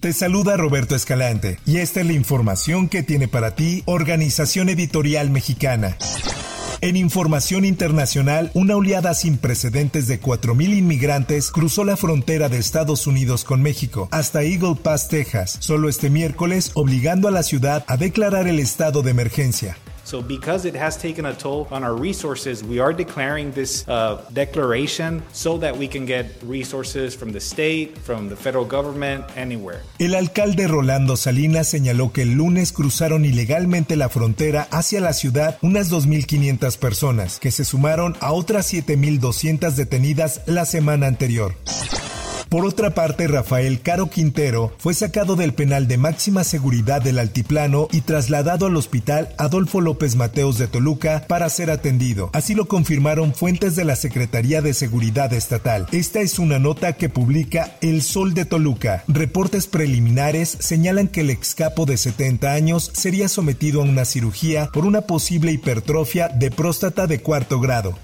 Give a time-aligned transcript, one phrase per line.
[0.00, 5.28] Te saluda Roberto Escalante y esta es la información que tiene para ti Organización Editorial
[5.28, 5.98] Mexicana.
[6.80, 13.06] En información internacional, una oleada sin precedentes de 4.000 inmigrantes cruzó la frontera de Estados
[13.06, 17.98] Unidos con México hasta Eagle Pass, Texas, solo este miércoles, obligando a la ciudad a
[17.98, 19.76] declarar el estado de emergencia.
[20.04, 24.24] So, because it has taken a toll on our resources, we are declaring this uh,
[24.32, 29.82] declaration so that we can get resources from the state, from the federal government, anywhere.
[29.98, 35.58] El alcalde Rolando Salinas señaló que el lunes cruzaron ilegalmente la frontera hacia la ciudad
[35.62, 41.54] unas 2.500 personas, que se sumaron a otras 7.200 detenidas la semana anterior.
[42.50, 47.86] Por otra parte, Rafael Caro Quintero fue sacado del penal de máxima seguridad del Altiplano
[47.92, 52.28] y trasladado al hospital Adolfo López Mateos de Toluca para ser atendido.
[52.32, 55.86] Así lo confirmaron fuentes de la Secretaría de Seguridad Estatal.
[55.92, 59.04] Esta es una nota que publica El Sol de Toluca.
[59.06, 64.86] Reportes preliminares señalan que el excapo de 70 años sería sometido a una cirugía por
[64.86, 67.96] una posible hipertrofia de próstata de cuarto grado.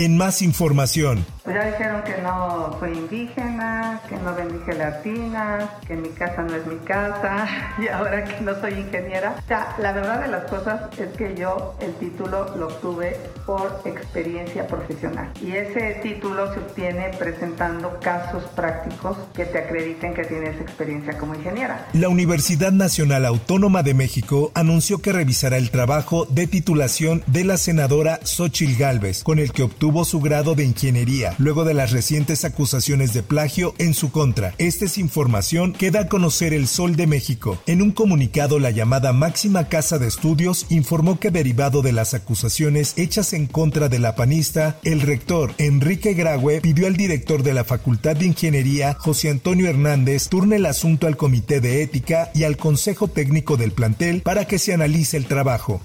[0.00, 6.08] En más información, ya dijeron que no soy indígena, que no bendije latinas, que mi
[6.10, 7.46] casa no es mi casa
[7.78, 9.34] y ahora que no soy ingeniera.
[9.38, 13.82] O sea, la verdad de las cosas es que yo el título lo obtuve por
[13.84, 20.60] experiencia profesional y ese título se obtiene presentando casos prácticos que te acrediten que tienes
[20.60, 21.88] experiencia como ingeniera.
[21.92, 27.56] La Universidad Nacional Autónoma de México anunció que revisará el trabajo de titulación de la
[27.56, 32.44] senadora Xochil Gálvez, con el que obtuvo su grado de ingeniería, luego de las recientes
[32.44, 34.54] acusaciones de plagio en su contra.
[34.58, 37.60] Esta es información que da a conocer el Sol de México.
[37.66, 42.94] En un comunicado, la llamada máxima casa de estudios informó que derivado de las acusaciones
[42.96, 47.64] hechas en contra de la panista, el rector Enrique Graue pidió al director de la
[47.64, 52.56] Facultad de Ingeniería, José Antonio Hernández, turne el asunto al Comité de Ética y al
[52.56, 55.80] Consejo Técnico del plantel para que se analice el trabajo.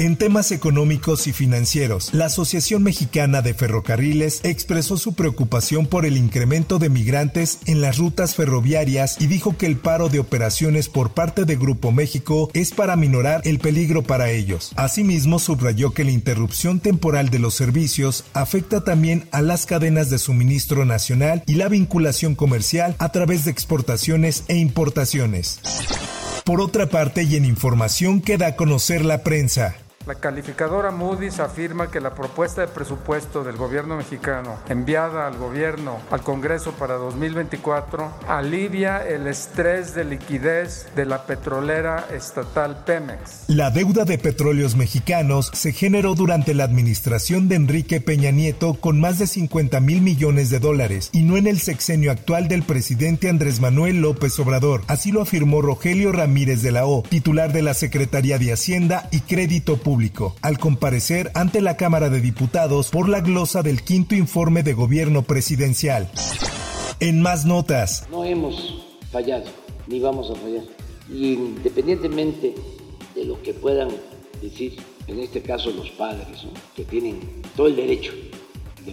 [0.00, 6.16] En temas económicos y financieros, la Asociación Mexicana de Ferrocarriles expresó su preocupación por el
[6.16, 11.14] incremento de migrantes en las rutas ferroviarias y dijo que el paro de operaciones por
[11.14, 14.70] parte de Grupo México es para minorar el peligro para ellos.
[14.76, 20.18] Asimismo, subrayó que la interrupción temporal de los servicios afecta también a las cadenas de
[20.20, 25.58] suministro nacional y la vinculación comercial a través de exportaciones e importaciones.
[26.44, 29.74] Por otra parte, y en información que da a conocer la prensa,
[30.08, 35.98] La calificadora Moody's afirma que la propuesta de presupuesto del gobierno mexicano enviada al gobierno,
[36.10, 43.44] al Congreso para 2024, alivia el estrés de liquidez de la petrolera estatal Pemex.
[43.48, 48.98] La deuda de petróleos mexicanos se generó durante la administración de Enrique Peña Nieto con
[48.98, 53.28] más de 50 mil millones de dólares y no en el sexenio actual del presidente
[53.28, 54.84] Andrés Manuel López Obrador.
[54.86, 59.20] Así lo afirmó Rogelio Ramírez de la O, titular de la Secretaría de Hacienda y
[59.20, 59.97] Crédito Público,
[60.42, 65.22] al comparecer ante la Cámara de Diputados por la glosa del quinto informe de gobierno
[65.22, 66.08] presidencial.
[67.00, 69.46] En más notas, No hemos fallado,
[69.88, 70.62] ni vamos a fallar.
[71.10, 72.54] Y independientemente
[73.14, 73.88] de lo que puedan
[74.40, 74.76] decir,
[75.08, 76.50] en este caso los padres, ¿no?
[76.76, 77.18] que tienen
[77.56, 78.12] todo el derecho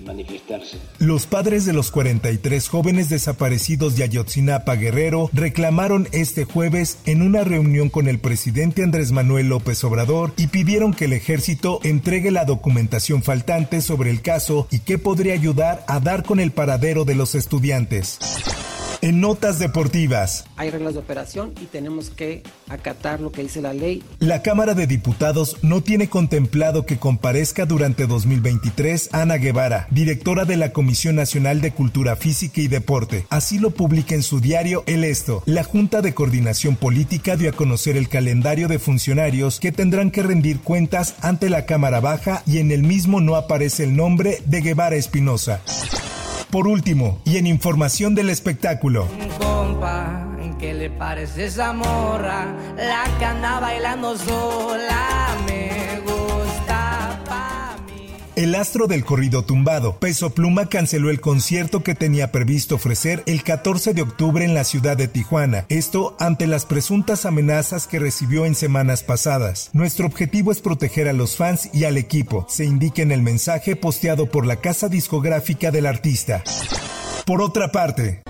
[0.01, 0.77] manifestarse.
[0.99, 7.43] Los padres de los 43 jóvenes desaparecidos de Ayotzinapa Guerrero reclamaron este jueves en una
[7.43, 12.45] reunión con el presidente Andrés Manuel López Obrador y pidieron que el ejército entregue la
[12.45, 17.15] documentación faltante sobre el caso y que podría ayudar a dar con el paradero de
[17.15, 18.19] los estudiantes.
[19.05, 23.71] En notas deportivas, Hay reglas de operación y tenemos que acatar lo que dice la
[23.71, 24.01] ley.
[24.17, 30.57] la Cámara de Diputados no tiene contemplado que comparezca durante 2023 Ana Guevara, directora de
[30.57, 33.27] la Comisión Nacional de Cultura Física y Deporte.
[33.29, 35.43] Así lo publica en su diario El Esto.
[35.45, 40.23] La Junta de Coordinación Política dio a conocer el calendario de funcionarios que tendrán que
[40.23, 44.61] rendir cuentas ante la Cámara Baja y en el mismo no aparece el nombre de
[44.61, 45.61] Guevara Espinosa.
[46.55, 49.09] Por último, y en información del espectáculo,
[58.35, 63.43] El astro del corrido tumbado, Peso Pluma, canceló el concierto que tenía previsto ofrecer el
[63.43, 65.65] 14 de octubre en la ciudad de Tijuana.
[65.69, 69.69] Esto ante las presuntas amenazas que recibió en semanas pasadas.
[69.71, 73.77] Nuestro objetivo es proteger a los fans y al equipo, se indica en el mensaje
[73.77, 76.43] posteado por la casa discográfica del artista.
[77.25, 78.21] Por otra parte,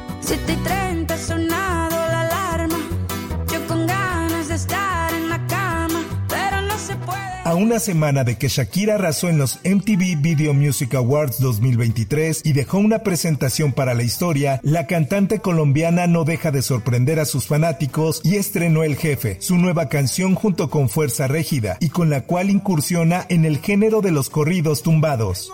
[7.55, 12.51] A una semana de que Shakira arrasó en los MTV Video Music Awards 2023 y
[12.51, 17.47] dejó una presentación para la historia, la cantante colombiana no deja de sorprender a sus
[17.47, 22.23] fanáticos y estrenó El Jefe, su nueva canción junto con Fuerza Régida y con la
[22.23, 25.49] cual incursiona en el género de los corridos tumbados.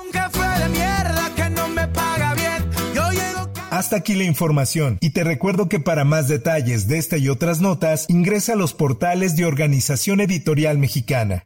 [3.70, 7.62] Hasta aquí la información y te recuerdo que para más detalles de esta y otras
[7.62, 11.46] notas ingresa a los portales de Organización Editorial Mexicana.